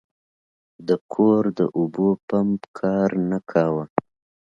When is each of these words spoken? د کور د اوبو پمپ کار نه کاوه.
د 0.87 0.89
کور 1.13 1.43
د 1.57 1.61
اوبو 1.77 2.07
پمپ 2.27 2.61
کار 2.79 3.09
نه 3.29 3.39
کاوه. 3.51 3.85